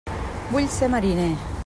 [0.53, 1.29] Vull ser mariner!